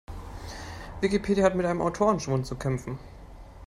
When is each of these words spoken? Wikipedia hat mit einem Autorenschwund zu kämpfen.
Wikipedia 0.99 1.45
hat 1.45 1.53
mit 1.53 1.63
einem 1.67 1.79
Autorenschwund 1.79 2.47
zu 2.47 2.55
kämpfen. 2.55 2.97